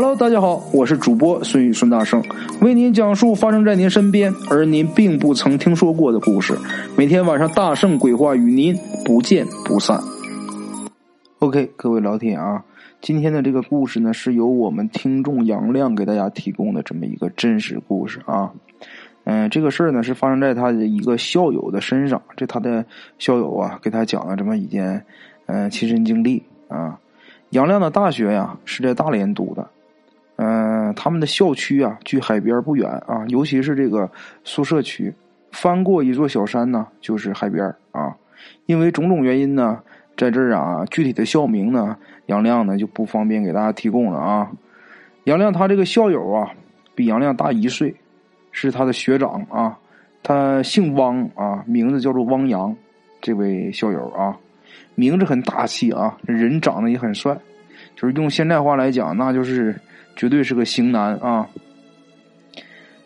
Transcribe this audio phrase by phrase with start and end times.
[0.00, 2.22] Hello，大家好，我是主播孙宇孙大圣，
[2.60, 6.56] 为您讲述发生在您身边而您并不曾听说过的故事。
[6.96, 9.98] 每天晚上大圣鬼话与您不见不散。
[11.40, 12.62] OK，各位老铁啊，
[13.00, 18.52] 今天的这个故事呢，是由我们听众杨亮给大家提供的这么一个真实故事啊。
[19.24, 22.84] 嗯，这个事儿呢是发生在他的一个校友的身上，这他的
[23.18, 25.04] 校友啊给他讲了这么一件
[25.46, 27.00] 嗯亲身经历啊。
[27.50, 29.68] 杨亮的大学呀是在大连读的。
[30.40, 34.08] 嗯，他们的校区啊，距海边不远啊，尤其是这个
[34.44, 35.12] 宿舍区，
[35.50, 38.14] 翻过一座小山呢，就是海边啊。
[38.66, 39.80] 因为种种原因呢，
[40.16, 44.48] 在这儿啊，具体的校名呢，杨亮呢就不方便给大家提供了啊。
[45.24, 46.52] 杨亮他这个校友啊，
[46.94, 47.92] 比杨亮大一岁，
[48.52, 49.76] 是他的学长啊。
[50.22, 52.72] 他姓汪啊，名字叫做汪洋，
[53.20, 54.36] 这位校友啊，
[54.94, 57.36] 名字很大气啊，人长得也很帅，
[57.96, 59.74] 就是用现在话来讲，那就是。
[60.18, 61.48] 绝对是个型男啊！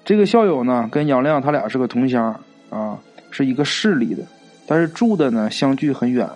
[0.03, 2.35] 这个校友呢，跟杨亮他俩是个同乡
[2.71, 2.99] 啊，
[3.31, 4.25] 是一个市里的，
[4.67, 6.27] 但是住的呢相距很远。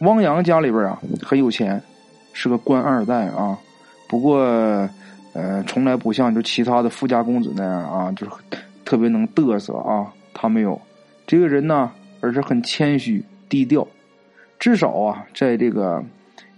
[0.00, 1.80] 汪洋家里边啊很有钱，
[2.32, 3.56] 是个官二代啊，
[4.08, 4.40] 不过
[5.34, 8.32] 呃，从来不像就其他的富家公子那样啊，就是
[8.84, 10.12] 特别能嘚瑟啊。
[10.34, 10.80] 他没有
[11.28, 13.86] 这个人呢，而是很谦虚低调，
[14.58, 16.02] 至少啊，在这个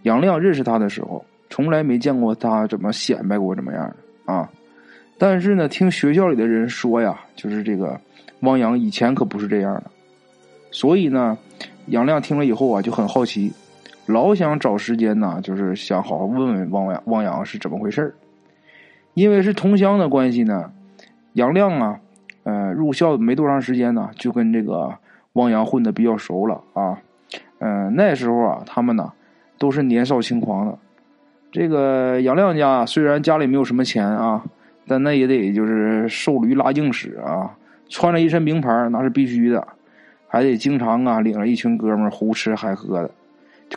[0.04, 1.22] 杨亮认识他的时候。
[1.52, 4.48] 从来没见过他怎么显摆过怎么样的啊！
[5.18, 8.00] 但是呢，听学校里的人说呀，就是这个
[8.40, 9.84] 汪洋以前可不是这样的。
[10.70, 11.36] 所以呢，
[11.88, 13.52] 杨亮听了以后啊，就很好奇，
[14.06, 18.14] 老想找时间呢，就是想好好问问汪洋汪洋是怎么回事
[19.12, 20.72] 因为是同乡的关系呢，
[21.34, 22.00] 杨亮啊，
[22.44, 24.94] 呃，入校没多长时间呢，就跟这个
[25.34, 26.98] 汪洋混的比较熟了啊。
[27.58, 29.12] 嗯，那时候啊，他们呢
[29.58, 30.78] 都是年少轻狂的。
[31.52, 34.42] 这个杨亮家虽然家里没有什么钱啊，
[34.86, 37.54] 但那也得就是瘦驴拉硬屎啊，
[37.90, 39.68] 穿着一身名牌那是必须的，
[40.26, 43.10] 还得经常啊领着一群哥们胡吃海喝的。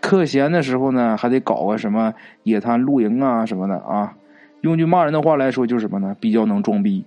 [0.02, 2.14] 课闲的时候呢，还得搞个什么
[2.44, 4.16] 野滩露营啊什么的啊。
[4.62, 6.16] 用句骂人的话来说，就是什么呢？
[6.20, 7.04] 比较能装逼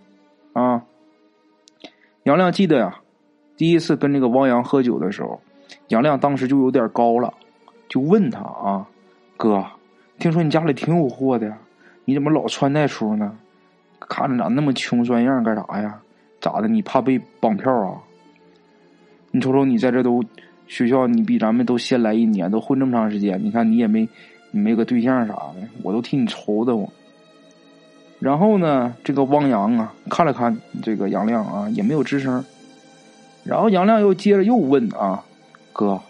[0.53, 0.83] 啊。
[2.25, 3.00] 杨亮记得呀，
[3.56, 5.41] 第一次跟这个汪洋喝酒的时候，
[5.89, 7.33] 杨亮当时就有点高了，
[7.89, 8.87] 就问他啊，
[9.39, 9.65] 哥。
[10.19, 11.53] 听说你家里挺有货的，
[12.05, 13.37] 你怎么老穿那出呢？
[14.01, 16.01] 看着咋那么穷酸样干啥呀？
[16.41, 16.67] 咋的？
[16.67, 17.99] 你怕被绑票啊？
[19.31, 20.25] 你瞅瞅你在这都
[20.67, 23.39] 学校，你比咱们都先来一年，都混这么长时间。
[23.43, 24.09] 你看你也没
[24.51, 26.89] 没个对象啥的，我都替你愁的慌。
[28.19, 32.45] 然后呢，这个汪洋啊，看了看这个杨亮啊，也没有吱声。
[33.45, 35.23] 然后杨亮又接着又问啊，
[35.73, 36.00] 哥。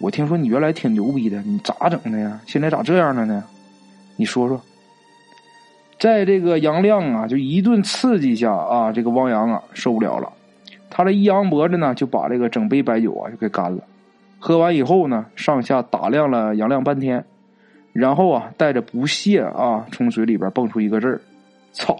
[0.00, 2.40] 我听说你原来挺牛逼的，你咋整的呀？
[2.46, 3.44] 现在咋这样了呢？
[4.16, 4.60] 你说说。
[5.98, 10.32] 在这个杨亮啊，就一顿刺激下啊，这个汪洋啊受不了了，
[10.88, 13.84] 他这一扬脖子呢，就把这个整杯白酒啊就给干了。
[14.38, 17.22] 喝完以后呢，上下打量了杨亮半天，
[17.92, 21.20] 然后啊，带着不屑啊，从嘴里边蹦出一个字儿
[21.74, 21.94] ：“操。”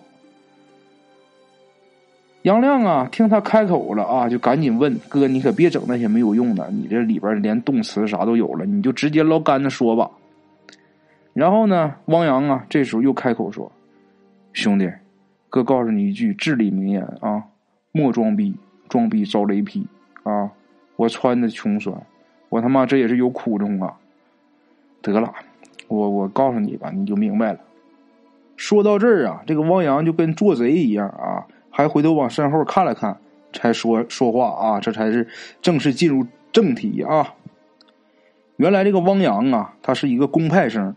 [2.43, 10.11] 杨亮啊，听他开口了啊，就赶紧问哥：“你可别整那些没有用的，你这里边连动词啥都有了，你就直接捞干的说吧。”
[11.34, 13.71] 然后呢，汪洋啊，这时候又开口说
[14.55, 14.91] ：“兄弟，
[15.51, 17.45] 哥告诉你一句至理名言啊，
[17.93, 18.57] 莫装逼，
[18.89, 19.87] 装逼遭雷劈
[20.22, 20.51] 啊！
[20.97, 21.95] 我穿的穷酸，
[22.49, 23.95] 我他妈这也是有苦衷啊！
[25.03, 25.33] 得了，
[25.89, 27.61] 我我告诉你吧，你就明白了。”
[28.57, 31.47] 说到这儿啊，这个汪洋就跟做贼一样啊。
[31.71, 33.17] 还回头往身后看了看，
[33.53, 35.27] 才说说话啊，这才是
[35.63, 37.35] 正式进入正题啊。
[38.57, 40.95] 原来这个汪洋啊，他是一个公派生，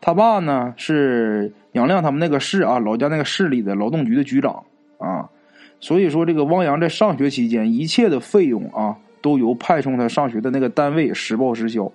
[0.00, 4.64] 他爸呢是杨亮他们那个市啊，老家那个市里的劳动局的局长
[4.98, 5.28] 啊。
[5.80, 11.90] 所以说，这个汪洋在上学期间，一切的费用啊，都由派送他上学的那个单位实报实销。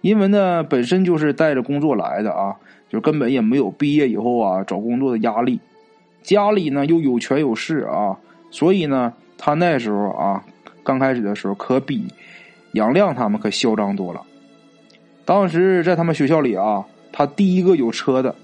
[0.00, 2.56] 因为呢，本身就是带着工作来的啊，
[2.88, 5.60] 就根本也没有毕业以后啊找工作的压力。
[6.24, 8.18] 家里呢又有权有势啊，
[8.50, 10.42] 所以呢，他那时候啊，
[10.82, 12.06] 刚开始的时候可比
[12.72, 14.20] 杨亮他们可嚣张多了。
[15.24, 18.34] 当时在他们学校里啊，他第一个有车的。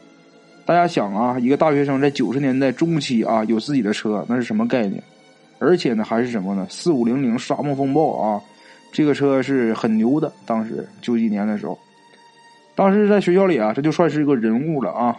[0.67, 5.03] 大家想啊，一个大学生在九十年代中期啊，有自己的车，那是什么概念？
[5.59, 6.67] 而且呢，还是什么呢？
[6.71, 8.41] 四五零零沙漠风暴啊，
[8.93, 10.33] 这个车是很牛的。
[10.47, 11.77] 当时九几年的时候，
[12.77, 15.19] 当时在学校里啊，这就算是一个人物了啊。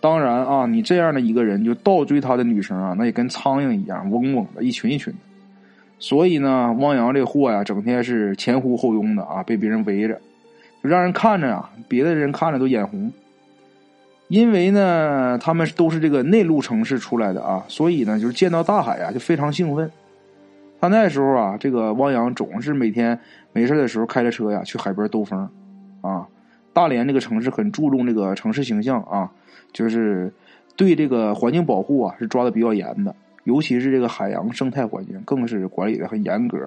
[0.00, 5.18] 当然啊，你这样的一个人就倒追他的女生啊，那也跟苍蝇一样，嗡嗡的，一群一群的。
[5.98, 10.18] 所以呢，汪洋这货呀，整天是前呼后拥的啊，被别人围着，
[10.82, 13.12] 就让人看着啊，别的人看着都眼红。
[14.28, 19.90] 因为呢，他们都是这个内陆城市出来的啊，所以呢，就是见到大海啊，就非常兴奋。
[20.80, 23.18] 他那时候啊，这个汪洋总是每天
[23.52, 25.46] 没事的时候开着车呀去海边兜风，
[26.00, 26.26] 啊，
[26.72, 29.30] 大连这个城市很注重这个城市形象啊，
[29.72, 30.32] 就是
[30.76, 33.14] 对这个环境保护啊是抓的比较严的，
[33.44, 36.58] 尤其是这个海洋生态环境更是管理的很严格。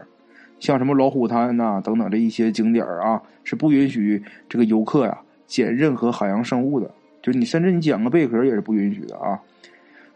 [0.59, 6.89] 像什么老虎滩呐等等这一些景点啊，是不允许这个游客呀捡任何海洋生物的，
[7.21, 9.39] 就你甚至你捡个贝壳也是不允许的啊。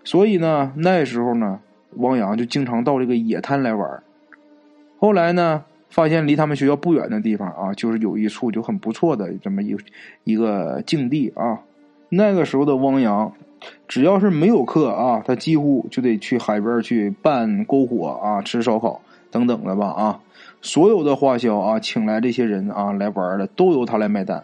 [0.04, 1.60] 所以呢，那时候呢。
[2.00, 4.04] 汪洋就经常到这个野滩来玩
[5.00, 9.76] 后来呢，发现离他们学校不远的地方啊，就是有一处就很不错的这么一
[10.26, 11.62] 一个境地啊。
[12.10, 13.34] 那个时候的汪洋，
[13.88, 20.20] 只要是没有课啊，他几乎就得去海边去办篝火啊，吃烧烤等等的吧啊。
[20.62, 24.44] 所有的花销啊，请来这些人啊来玩的，都由他来买单。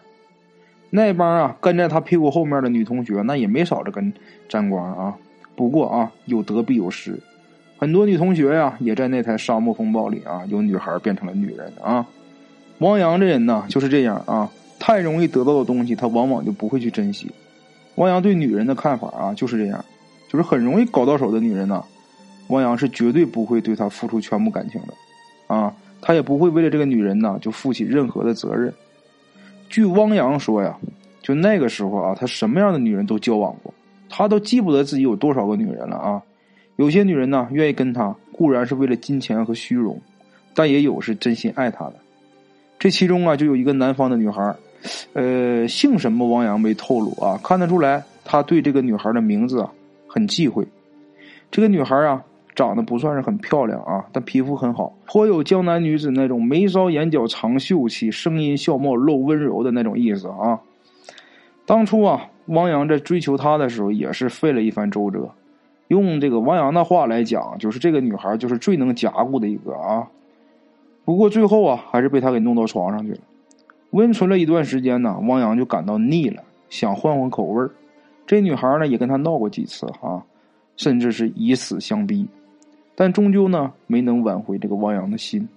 [0.90, 4.12] 那帮啊跟在他屁股后面的女同学，那也没少着跟
[4.48, 5.16] 沾光啊。
[5.56, 7.18] 不过啊，有得必有失。
[7.78, 12.06] 很多女同学呀，也在那台沙漠风暴里啊，由女孩变成了女人啊。
[12.78, 17.30] 汪洋这人呢，就是这样啊，太容易得到的东西，他往往就不会去珍惜。
[17.96, 19.84] 汪洋对女人的看法啊，就是这样，
[20.28, 21.84] 就是很容易搞到手的女人呢，
[22.48, 24.94] 汪洋是绝对不会对她付出全部感情的
[25.54, 28.72] 啊，他也不会为了这个女人呢，就负起任何的责任。
[29.68, 30.76] 据汪洋说呀，
[31.22, 33.72] 就那个时候啊，他什么样的女人都交往过，
[34.08, 36.22] 他都记不得自己有多少个女人了啊。
[36.76, 40.00] 有些女人呢，愿意跟他，固然是为了金钱和虚荣，
[40.54, 41.94] 但也有是真心爱他的。
[42.78, 44.54] 这其中啊，就有一个南方的女孩，
[45.12, 46.28] 呃，姓什么？
[46.28, 47.40] 王阳没透露啊。
[47.42, 49.72] 看得出来，他对这个女孩的名字啊
[50.06, 50.66] 很忌讳。
[51.50, 52.22] 这个女孩啊，
[52.54, 60.60] 长得不算是很漂亮啊，但皮肤很好，颇有江南女子那种眉梢眼角藏秀气，声音笑貌露温柔的那种意思啊。
[61.66, 65.30] 当初啊，汪洋在追求她的时候，也是费了一番周折。
[65.88, 70.08] 用这个王阳的话来讲，就是这个女孩就是最能夹顾的一个啊。
[71.04, 73.18] 不过最后啊，还是被他给弄到床上去了。
[73.94, 77.70] 温存了一段时间呢，汪洋就感到腻了，想换换口味儿。
[78.26, 80.20] 这女孩呢也跟他闹过几次哈，
[80.76, 82.26] 甚至是以死相逼，
[82.96, 85.48] 但终究呢没能挽回这个汪洋的心。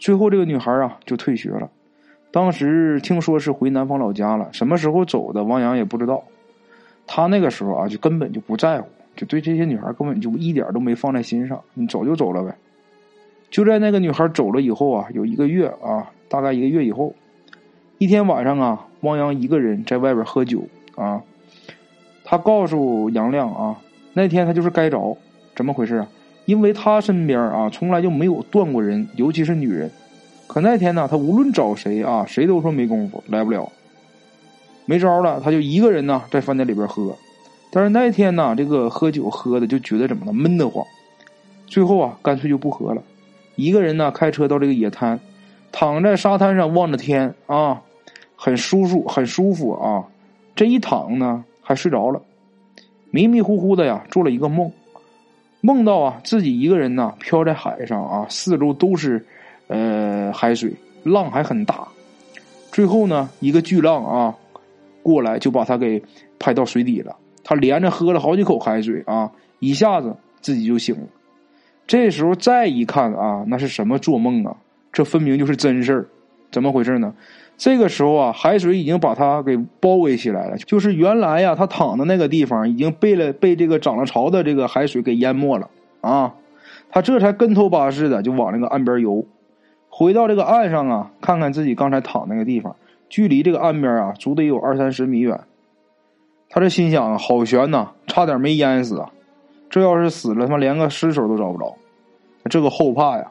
[0.00, 1.70] 最后这个女孩啊就退学了，
[2.32, 6.20] 当时听说是回南方老家了，什么时候走的，汪洋也不知道。
[7.06, 8.88] 他那个时候啊就根本就不在乎。
[9.14, 12.56] 就对这些女孩根本就一点都没放在心上，你走就走了呗。
[13.50, 17.14] 就在那个女孩走了以后啊，有一个月啊，大概一个月以后，
[18.02, 20.64] 一天晚上啊，汪洋一个人在外边喝酒
[20.96, 21.22] 啊。
[22.24, 23.78] 他告诉杨亮啊，
[24.14, 25.16] 那天他就是该着，
[25.54, 26.08] 怎么回事啊？
[26.44, 29.88] 因为他身边啊从来就没有断过人，尤其是女人。
[30.48, 33.70] 可那天呢，他无论找谁啊，谁都说没工夫，来不了，
[34.84, 37.14] 没招了，他就一个人呢在饭店里边喝。
[37.70, 40.84] 但是那天呢，这个喝酒喝的就觉得怎么了闷得慌，
[41.68, 43.00] 最后啊，干脆就不喝了，
[43.54, 45.20] 一个人呢开车到这个野滩，
[45.70, 47.80] 躺在沙滩上望着天啊，
[48.44, 50.04] 很舒服很舒服啊，
[50.56, 52.20] 这一躺呢还睡着了，
[53.12, 54.68] 迷迷糊糊的呀做了一个梦，
[55.60, 59.24] 梦到啊自己一个人呢漂在海上啊，四周都是
[59.68, 60.72] 呃海水，
[61.04, 61.86] 浪还很大，
[62.72, 64.34] 最后呢一个巨浪啊
[65.04, 66.02] 过来就把他给
[66.40, 67.14] 拍到水底了。
[67.44, 71.06] 他连着喝了好几口海水啊，一下子自己就醒了。
[71.86, 74.56] 这时候再一看啊，那是什么做梦啊？
[74.92, 76.08] 这分明就是真事儿。
[76.50, 77.14] 怎么回事呢？
[77.56, 80.56] 这个时候啊，海水已经把他给包围起来了。
[80.56, 85.68] 就是原来呀，他躺的那个地方已经被了被这个涨了潮的这个海水给淹没了
[86.00, 86.34] 啊。
[86.90, 89.24] 他这才跟头把式的就往那个岸边游。
[89.88, 92.74] 回到这个岸上啊，看看自己刚才躺那个地方，
[93.08, 95.40] 距离这个岸边啊，足得有二三十米远。
[96.48, 99.10] 他这心想好悬呐，差点没淹死啊！
[99.70, 101.74] 这要是死了，他妈连个尸首都找不着，
[102.50, 103.30] 这个后怕呀！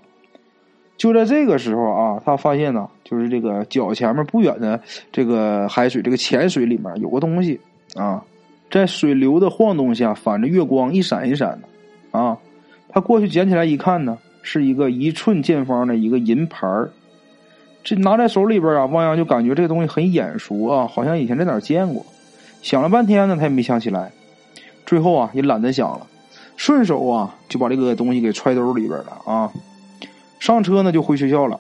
[1.02, 4.80] 就在这个时候啊，他发现呢，就是这个脚前面不远的
[5.12, 7.60] 这个海水，这个浅水里面有个东西
[7.96, 8.24] 啊，
[8.70, 12.38] 在水流的晃动下，反着月光一闪一闪的啊。
[12.90, 16.92] 他过去捡起来一看呢，是一个一寸见方的一个银盘儿。
[17.84, 22.06] 这拿在手里边啊，汪洋就感觉这个东西很眼熟啊，好像以前在哪儿见过。
[22.62, 24.12] 想了半天呢，他也没想起来，
[24.86, 26.06] 最后啊也懒得想了，
[26.58, 29.52] 顺手啊就把这个东西给揣兜里边了啊。
[30.42, 31.60] 上车呢就回学校了，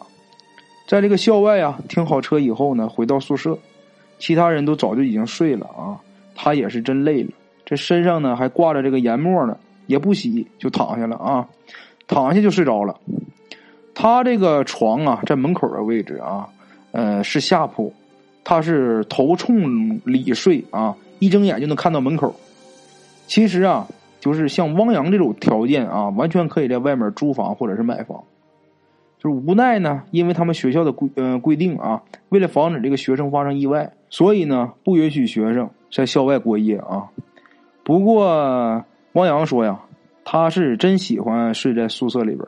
[0.87, 3.55] 在这个校外啊停好车以后呢，回到宿舍，
[4.17, 6.01] 其他人都早就已经睡了啊，
[6.33, 7.29] 他也是真累了，
[7.63, 11.47] 这身上呢还挂着这个研末呢，也不洗就躺下了啊，
[12.07, 12.99] 躺下就睡着了。
[13.93, 16.49] 他这个床啊在门口的位置啊，
[16.91, 17.93] 呃是下铺。
[18.43, 22.35] 他是头冲里睡啊，一睁眼就能看到门口。
[23.27, 23.87] 其实啊，
[24.19, 28.23] 就是像汪洋这种条件啊，完全可以在外面租房或者是买房。
[29.23, 37.07] 就是无奈呢，因为他们学校的规呃规定啊，为了防止这个学生发生意外，所以呢不允许学生在校外过夜啊。
[37.83, 39.81] 不过汪洋说呀，
[40.25, 42.47] 他是真喜欢睡在宿舍里边，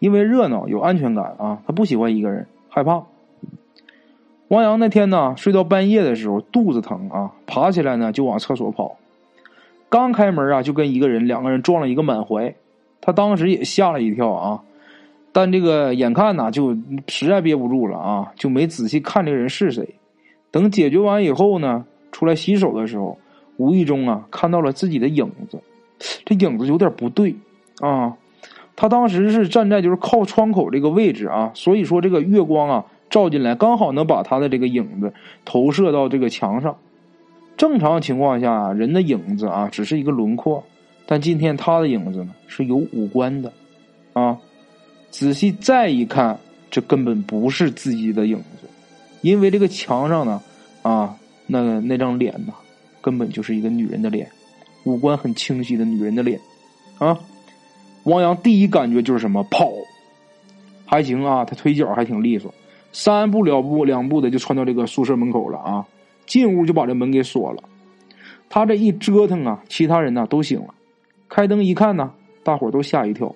[0.00, 3.04] 因为热闹有安全感啊，他不喜欢一个人害怕。
[4.48, 8.96] 汪洋那天呢睡到半夜的时候肚子疼啊，爬起来呢就往厕所跑，
[9.88, 12.52] 刚开门啊就跟一个人两个人撞了一个满怀，
[13.00, 14.62] 他当时也吓了一跳啊。
[15.32, 16.76] 但这个眼看呐，就
[17.08, 19.94] 实在憋不住了啊，就没仔细看这个人是谁。
[20.50, 23.16] 等解决完以后呢，出来洗手的时候，
[23.56, 25.60] 无意中啊看到了自己的影子，
[26.24, 27.36] 这影子有点不对
[27.80, 28.16] 啊。
[28.74, 35.12] 他当时是站在就是靠窗口这个位置啊，所以说这个月光啊照进来，刚好能把他的这个影子
[35.44, 36.76] 投射到这个墙上。
[37.56, 40.64] 正常情况下，人的影子啊只是一个轮廓，
[41.06, 43.52] 但今天他的影子呢是有五官的
[44.14, 44.38] 啊。
[45.10, 46.38] 仔细再一看，
[46.70, 48.68] 这根本不是自己的影子，
[49.22, 50.40] 因为这个墙上呢，
[50.82, 52.54] 啊，那个那张脸呐，
[53.00, 54.30] 根本就是一个女人的脸，
[54.84, 56.40] 五官很清晰的女人的脸，
[56.98, 57.18] 啊，
[58.04, 59.42] 王阳第一感觉就是什么？
[59.50, 59.70] 跑，
[60.86, 62.54] 还行啊，他腿脚还挺利索，
[62.92, 65.84] 三步两步两步的就窜到这个宿舍门口了啊，
[66.24, 67.62] 进屋就把这门给锁了，
[68.48, 70.72] 他这一折腾啊，其他人呢都醒了，
[71.28, 72.12] 开灯一看呢，
[72.44, 73.34] 大伙都吓一跳。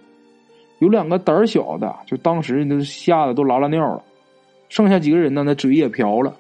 [0.81, 4.03] 有两个胆儿小的，就当时那吓得都拉拉尿了。
[4.69, 6.35] 剩下几个人呢，那嘴也瓢了。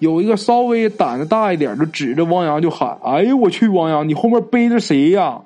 [0.00, 5.40] 有一个稍微胆子大一点，就指着汪洋就喊：“哎呦我去，汪洋，你后面背着谁呀？”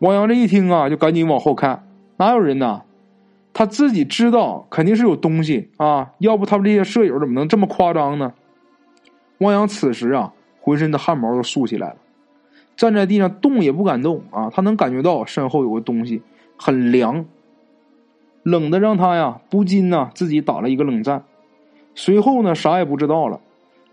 [0.00, 2.82] 汪洋这一听啊，就赶紧往后看，哪有人呢？
[3.52, 8.32] 他自己知道肯定是有东西啊，要不他们这些舍友怎么能这么夸张呢？
[9.38, 11.96] 汪洋此时啊，浑身的汗毛都竖起来了，
[12.76, 16.20] 站在地上动也不敢动啊，他能感觉到身后有个东西。
[16.62, 17.24] 很凉，
[18.42, 21.24] 冷的让他呀不禁呢自己打了一个冷战。
[21.94, 23.40] 随后呢啥也不知道了，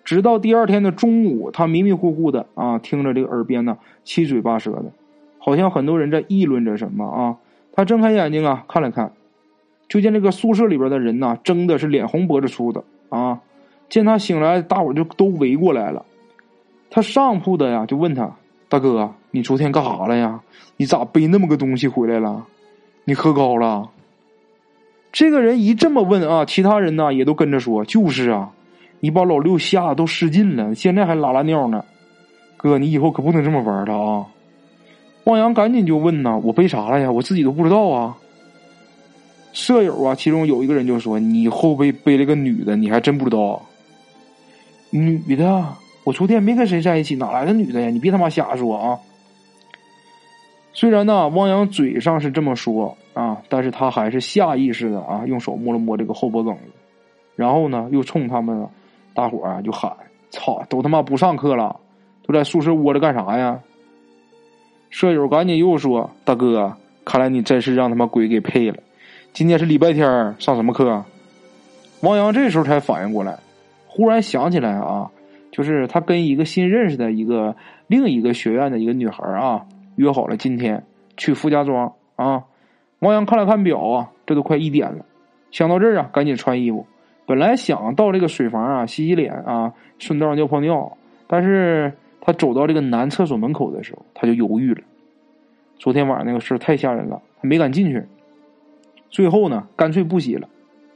[0.03, 4.91] 直到第二天的中午，他迷迷糊糊的啊听着这个耳边呢七嘴八舌的，
[5.39, 7.38] 好像很多人在议论着什么啊。
[7.71, 9.13] 他睁开眼睛啊看了看，
[9.88, 13.39] 就见这个宿舍里边的人呐争的是脸红脖子粗的啊。
[13.88, 16.05] 见他醒来，大伙就都围过来了。
[16.89, 18.36] 他上铺的呀就问他
[18.67, 20.41] 大哥，你昨天干啥了呀？
[20.75, 22.45] 你咋背那么个东西回来了？
[23.09, 23.89] 你喝高了？
[25.13, 28.51] 这个人一这么问啊，其他人呢也都跟着说：“就是啊，
[28.99, 31.85] 你把老六吓得都失禁了，现在还拉拉尿呢。”
[32.57, 34.25] 哥，你以后可不能这么玩了啊！
[35.23, 37.09] 汪洋赶紧就问呐：“我背啥了呀？
[37.09, 38.17] 我自己都不知道啊。”
[39.53, 43.65] 舍友啊，其中有一个人就说：“你后背背了个女的，你还真不知道？
[44.89, 45.65] 女的？
[46.03, 47.89] 我昨天没跟谁在一起，哪来的女的呀？
[47.89, 48.99] 你别他妈瞎说啊！”
[50.77, 56.62] 虽然呢，汪洋嘴上是这么说啊，但是他还是下意识的啊，用手摸了摸这个后脖梗子，
[57.36, 58.67] 然后呢，又冲他们
[59.12, 59.91] 大伙啊就喊
[60.29, 61.75] ：“操，都他妈不上课了，
[62.27, 63.60] 都在宿舍窝着干啥呀？”
[64.91, 66.72] 舍友赶紧又说：“大哥，
[67.03, 68.77] 看来你真是让他妈鬼给配了。
[69.34, 71.03] 今天是礼拜天，上什么课？”
[72.01, 73.39] 汪洋这时候才反应过来，
[73.88, 75.10] 忽然想起来啊，
[75.51, 77.55] 就是他跟一个新认识的一个
[77.88, 79.65] 另一个学院的一个女孩啊。
[79.97, 80.83] 约好了今天
[81.17, 82.45] 去傅家庄啊！
[82.99, 85.05] 王阳看了看表啊，这都快一点了。
[85.51, 86.85] 想到这儿啊，赶紧穿衣服。
[87.25, 94.81] 本来想到这个水房啊洗洗脸啊，顺道尿泡尿，但是他走到这个男厕所门口的时候，他就犹豫了。
[95.77, 98.03] 昨天晚上那个事太吓人了，他没敢进去。
[99.09, 100.47] 最后呢，干脆不洗了，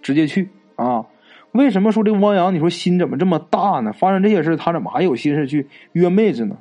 [0.02, 1.06] 直接去啊！
[1.52, 2.54] 为什么说这汪洋？
[2.54, 3.92] 你说心怎么这么大呢？
[3.92, 6.58] 发生这些事他怎么还有心思去约妹子呢？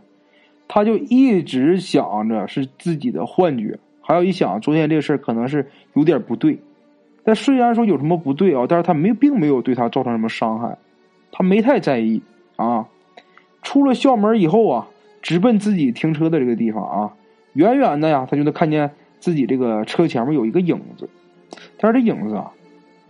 [0.72, 6.60] 他就一直想着是自己的幻觉，还有一想昨天这事儿可能是有点不对，
[7.24, 10.78] 但虽然说有什么不对啊，但是他没并没有对他造成什么伤害，
[11.32, 12.22] 他没太在意
[12.54, 12.86] 啊。
[13.62, 14.86] 出了校门以后啊，
[15.20, 17.12] 直奔自己停车的这个地方啊，
[17.54, 21.10] 远远的呀，他就能看见自己这个车前面有一个影子，
[21.78, 22.52] 但是这影子啊，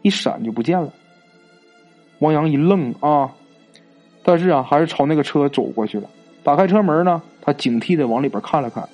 [0.01, 0.91] 一闪就不见了。
[2.21, 3.31] 王洋一愣啊，
[4.23, 6.09] 但是啊，还是朝那个车走过去了，
[6.43, 7.23] 打开车门呢。
[7.43, 8.87] 他警惕的往里边看了看，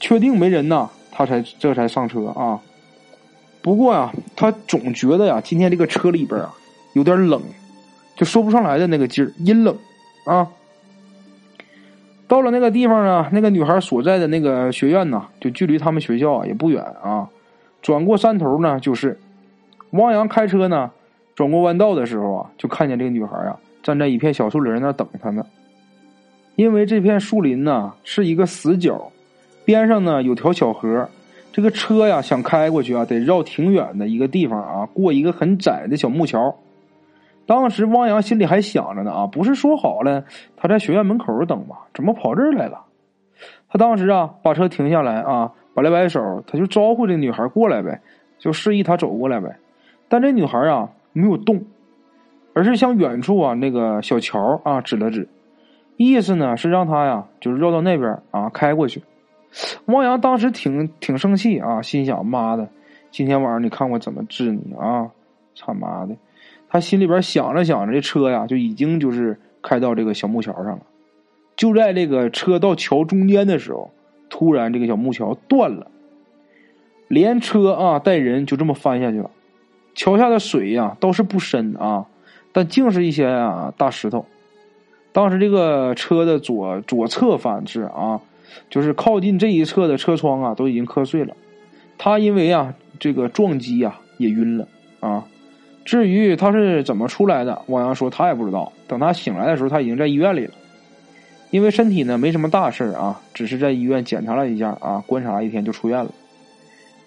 [0.00, 2.58] 确定没人呢，他才这才上车啊。
[3.60, 6.50] 不过呀，他总觉得呀，今天这个车里边啊
[6.94, 7.42] 有点冷，
[8.16, 9.76] 就说不上来的那个劲儿，阴冷
[10.24, 10.48] 啊。
[12.26, 17.28] 到了那个地方呢，那个女孩所在的那个学院呢，就距离他们学校啊也不远啊。
[17.82, 19.20] 转过山头呢，就是
[19.90, 20.90] 汪洋开车呢，
[21.34, 25.44] 转过弯道的时候啊，就看见这个女孩啊站在一片小树林那等他呢。
[26.60, 29.10] 因为这片树林呢是一个死角，
[29.64, 31.08] 边上呢有条小河，
[31.50, 36.54] 这个车呀想开过去啊，得绕挺远的一个地方啊，过一个很窄的小木桥。
[37.46, 40.22] 当时汪洋心里还想着呢啊，不是说好了
[40.54, 41.76] 他在学院门口等吗？
[41.94, 42.82] 怎么跑这儿来了？
[43.70, 47.98] 他当时啊把车停下来啊，摆了摆手，他就招呼这女孩过来呗，
[48.38, 49.56] 就示意她走过来呗。
[50.10, 51.64] 但这女孩啊没有动，
[52.52, 55.26] 而是向远处啊那个小桥啊指了指，
[56.08, 59.02] 意思呢是让他呀就是绕到那边啊开过去。
[59.84, 62.66] 汪洋当时挺挺生气啊，心想妈的，
[63.10, 65.10] 今天晚上你看我怎么治你啊！
[65.60, 66.16] 他妈的！
[66.70, 70.80] 他心里边想着想着，这车呀就已经就是开到这个小木桥上了。
[71.54, 73.90] 就在这个车到桥中间的时候，
[74.30, 75.90] 突然这个小木桥断了，
[77.08, 79.30] 连车啊带人就这么翻下去了。
[79.94, 82.06] 桥下的水呀倒是不深啊，
[82.52, 84.24] 但竟是一些啊大石头。
[85.12, 88.20] 当时这个车的左左侧反是啊，
[88.68, 91.34] 就是靠近这一侧的车窗啊都已经磕碎了。
[91.98, 94.68] 他因为啊这个撞击呀也晕了
[95.00, 95.24] 啊。
[95.84, 98.72] 至于他是怎么出来的，汪洋说他也不知道。
[98.86, 100.52] 等他醒来的时候，他已经在医院里了。
[101.50, 106.10] 因为身体呢没什么大事啊，只是在医院检查了一下啊，观察了一天就出院了。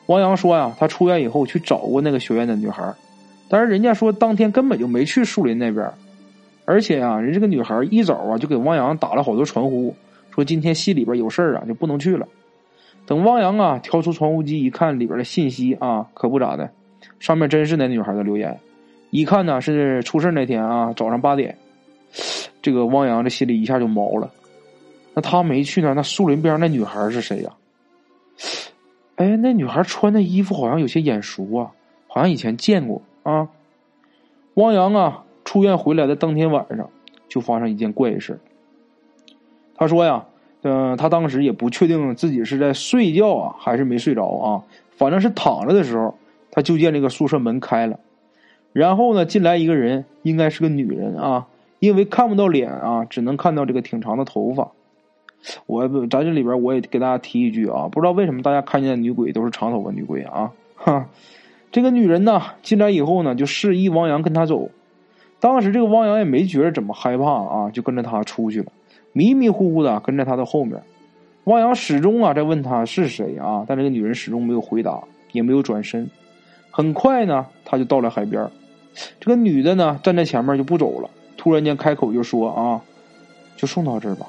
[0.08, 2.94] 汪洋说呀，他出院以后去找过那个学院的女孩，
[3.48, 5.90] 但是人家说当天根本就没去树林那边，
[6.66, 9.96] 而且啊，人这个女孩一早啊就给汪洋打了好多传呼，
[10.32, 12.28] 说今天系里边有事啊，就不能去了。
[13.06, 16.70] 等汪洋啊挑出传呼机一看，里边的信息啊可不咋的。
[17.20, 18.58] 上面真是那女孩的留言，
[19.10, 21.58] 一看呢是出事那天啊，早上八点。
[22.62, 24.32] 这个汪洋这心里一下就毛了。
[25.14, 27.52] 那他没去呢，那树林边那女孩是谁呀？
[29.16, 31.72] 哎，那女孩穿的衣服好像有些眼熟啊，
[32.08, 33.50] 好像以前见过啊。
[34.56, 36.90] 汪洋啊，出院回来的当天晚上
[37.28, 38.40] 就发生一件怪事。
[39.76, 40.26] 他说呀，
[40.62, 44.64] 嗯，他当时也不确定自己是在睡觉啊，还是没睡着啊，
[44.98, 46.16] 反正是躺着的时候。
[46.56, 48.00] 他就见这个宿舍门开了，
[48.74, 51.48] 然后呢，进来一个人，应该是个女人啊，
[51.80, 54.70] 因为看不到脸啊，只能看到这个挺长的头发。
[55.66, 60.52] 我咱这里边我也给大家提一句啊，不知道为什么大家看见的女鬼都是长头发女鬼啊？
[60.76, 61.10] 哈，
[61.72, 64.70] 这个女人呢，进来以后呢，就示意王洋跟他走。
[65.44, 68.72] 当时这个汪洋也没觉得怎么害怕啊，就跟着他出去了，
[69.12, 70.82] 迷迷糊糊的跟在他的后面。
[71.44, 75.04] 汪洋始终啊在问他是谁啊，但这个女人始终没有回答，
[75.34, 76.10] 也没有转身。
[76.72, 78.50] 很快呢，他就到了海边
[79.20, 81.10] 这个女的呢，站在前面就不走了。
[81.36, 82.80] 突然间开口就说：“啊，
[83.58, 84.26] 就送到这儿吧。”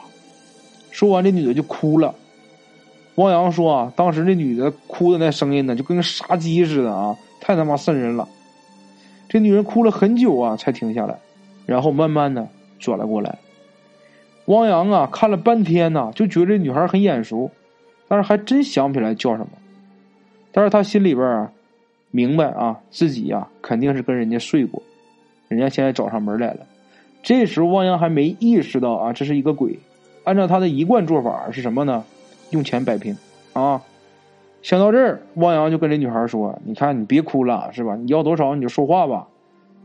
[0.90, 2.12] 说完，这女的就哭了。
[3.14, 8.29] 汪洋说：“啊，当时这女的哭的那声音呢，就跟个杀鸡似的啊，太他妈瘆人了。”
[9.28, 11.18] 这女人哭了很久啊，才停下来，
[11.66, 13.38] 然后慢慢的转了过来。
[14.46, 17.50] 汪洋啊，看了半天呢，就觉得这女孩很眼熟，
[18.08, 19.48] 但是还真想不起来叫什么。
[20.52, 21.50] 但是他心里边啊。
[22.16, 24.80] 明白啊，自己呀肯定是跟人家睡过，
[25.48, 26.60] 人家现在找上门来了。
[27.24, 29.80] 这时候汪洋还没意识到啊，这是一个鬼。
[30.22, 32.04] 按照他的一贯做法是什么呢？
[32.50, 33.18] 用钱摆平
[33.52, 33.82] 啊。
[34.64, 37.96] 想到这儿，汪洋就跟这女孩说：“你看，你别哭了，是吧？
[37.96, 39.29] 你要多少你就说话吧。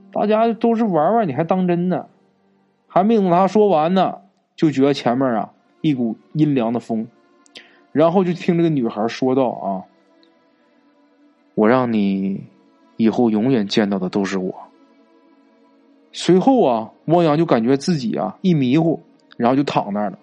[0.10, 2.06] 大家都是玩玩，你还当真呢？”
[2.88, 4.20] 还没等他说完呢，
[4.56, 7.06] 就觉得前面啊一股阴凉的风，
[7.92, 9.84] 然后就听这个女孩说道：“啊。”
[11.56, 12.42] 我让你
[12.96, 14.56] 以后永远见到的都是我。
[16.14, 19.04] 随后啊，汪洋就感觉自己啊一迷糊，
[19.36, 20.18] 然后就躺那儿了。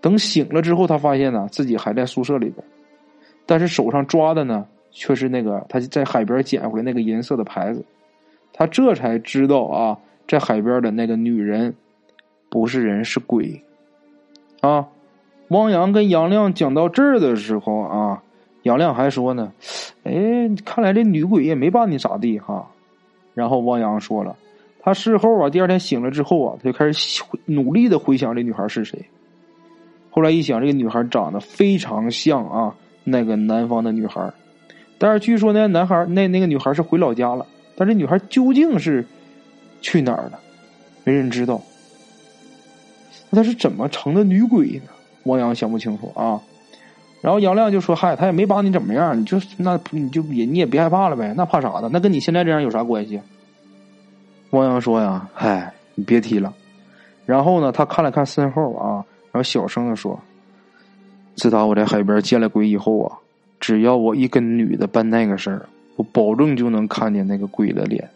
[0.00, 2.64] 等醒了之后，他发现呢自己还在宿舍里边，
[3.50, 7.84] 但是手上抓的呢却是那个他在海边捡回来那个银色的牌子。
[8.52, 11.74] 他这才知道啊，在海边的那个女人
[12.48, 13.60] 不是人是鬼
[14.60, 14.86] 啊。
[15.48, 18.22] 汪洋跟杨亮讲到这儿的时候啊。
[18.62, 19.52] 杨亮还说呢，
[20.04, 20.12] 哎，
[20.66, 22.70] 看来这女鬼也没把你咋地哈。
[23.32, 24.36] 然后汪洋说了，
[24.80, 29.02] 他事后啊，第二天醒了之后啊，他就开始努力的回想这女孩是谁。
[30.10, 34.32] 后来一想，这个女孩长得非常像啊，那个南方的女孩。
[34.98, 39.04] 但是据说那男孩那那个女孩是回老家了，但是女孩究竟是
[39.80, 40.38] 去哪儿了，
[41.04, 41.60] 没人知道。
[43.30, 44.90] 那她是怎么成的女鬼呢？
[45.24, 46.40] 汪洋想不清楚啊。
[47.22, 51.88] 然后杨亮就说：“嗨，他也没把你怎么样，你就那你就也你也别害怕了呗，那怕啥的？
[51.90, 53.20] 那跟你现在这样有啥关系？”
[54.52, 56.52] 汪洋说：“呀，嗨，你别提了。”
[57.26, 60.18] 然后呢，他看了看身后啊，然后小声的说
[61.40, 63.16] ：“自打我在海边见了鬼以后啊，
[63.58, 68.10] 只要我一跟女的办那个事儿，我保证就能看见那个鬼的脸。”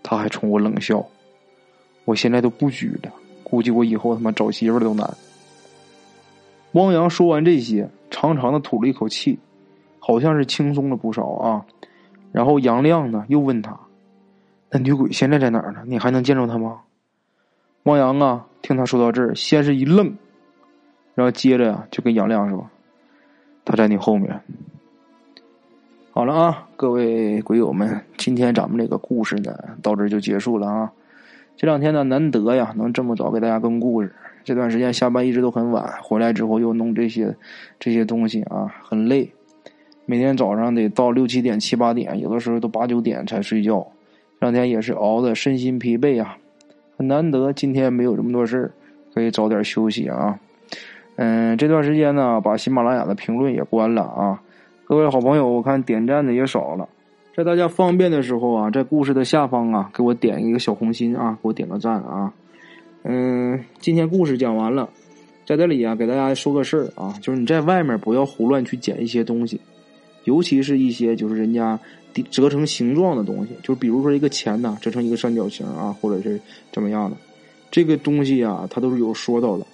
[0.00, 1.04] 他还冲我冷笑。
[2.04, 3.10] 我现在都不举了，
[3.42, 5.12] 估计我以后他妈找媳妇都难。
[6.74, 9.40] 汪洋说完这些，长长的吐了一口气，
[9.98, 11.66] 好像是轻松了不少啊。
[12.30, 13.76] 然后杨亮呢，又问他
[14.70, 15.80] ：“那女鬼现在在哪儿呢？
[15.84, 16.82] 你还能见着她吗？”
[17.82, 20.14] 汪洋啊，听他说到这儿，先是一愣，
[21.16, 22.68] 然后接着呀，就跟杨亮说
[23.64, 24.38] ：“他在你后面。”
[26.12, 29.52] 好了啊，各位鬼友们，今天咱们这个故事呢，
[29.82, 30.92] 到这就结束了啊。
[31.56, 34.14] 这两天呢，难得呀，能这么早给大家更故事。
[34.44, 37.34] 这段时间下班一直都很晚，回来之后又弄这些
[37.80, 39.32] 这些东西啊，很累。
[40.04, 43.86] 每天早上得到六七点、七八点，有的时候都八九点才睡觉。
[44.38, 46.36] 这两天也是熬的身心疲惫啊，
[46.98, 48.72] 很难得今天没有这么多事儿，
[49.14, 50.38] 可以早点休息啊。
[51.16, 54.42] 嗯，这段时间呢，把喜马拉雅的评论也关了啊。
[54.84, 56.88] 各位好朋友，我看点赞的也少了，
[57.34, 62.32] 在大家方便的时候啊，在故事的下方啊，给我点一个小红心啊，给我点个赞啊。
[63.02, 64.88] 嗯，今天故事讲完了，
[65.46, 69.60] 在这里啊，给大家说个事儿啊，就是你在外面不要胡乱去捡一些东西。
[70.24, 71.78] 尤其是一些就是人家
[72.30, 76.40] 折成形状的东西，就比如说一个钱呐，折成一个三角形啊，或者是
[76.72, 77.16] 怎么样的，
[77.70, 79.65] 这个东西啊，它都是有说到的，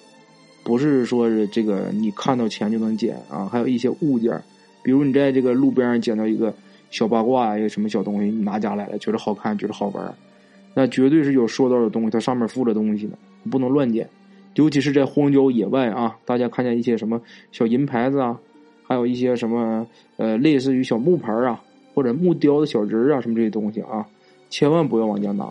[0.63, 3.47] 不是说是这个你看到钱就能捡啊。
[3.47, 4.43] 还有一些物件，
[4.83, 6.55] 比如你在这个路边上捡到一个
[6.91, 10.15] 小八卦啊一个什么小东西，你拿家来了，觉得好看，觉得好玩，
[10.75, 13.19] 那绝对是有说道的东西，它上面附着东西的，
[13.51, 14.09] 不能乱捡。
[14.55, 17.21] 尤其是在荒郊野外啊，大家看见一些什么
[17.51, 18.39] 小银牌子啊。
[18.85, 19.87] 还有一些什么
[20.19, 21.59] 呃，类似于小木牌啊，
[21.95, 24.07] 或者木雕的小人啊，什么这些东西啊，
[24.51, 25.49] 千万不要往家拿。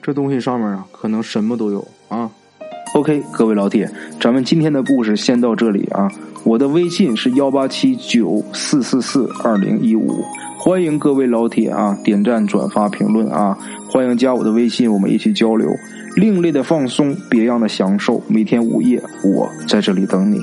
[0.00, 2.30] 这东西上面啊，可能什么都有啊。
[2.94, 6.08] OK，各位老铁，咱们今天的故事先到这里啊。
[6.44, 10.22] 我的微信是幺八七九四四四二零一五，
[10.56, 13.58] 欢迎各位老铁啊点赞、转发、评论啊，
[13.90, 15.68] 欢迎加我的微信，我们一起交流。
[16.14, 20.38] 另类的放松，别样的享受，每天午夜我在这里等你。